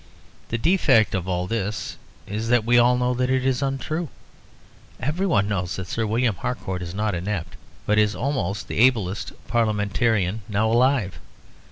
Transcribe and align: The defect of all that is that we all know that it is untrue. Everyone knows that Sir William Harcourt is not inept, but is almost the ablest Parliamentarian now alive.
The 0.49 0.57
defect 0.57 1.13
of 1.13 1.27
all 1.27 1.45
that 1.45 1.95
is 2.25 2.47
that 2.49 2.65
we 2.65 2.79
all 2.79 2.97
know 2.97 3.13
that 3.13 3.29
it 3.29 3.45
is 3.45 3.61
untrue. 3.61 4.09
Everyone 4.99 5.47
knows 5.47 5.75
that 5.75 5.85
Sir 5.85 6.07
William 6.07 6.33
Harcourt 6.37 6.81
is 6.81 6.95
not 6.95 7.13
inept, 7.13 7.55
but 7.85 7.99
is 7.99 8.15
almost 8.15 8.67
the 8.67 8.79
ablest 8.79 9.31
Parliamentarian 9.47 10.41
now 10.49 10.71
alive. 10.71 11.19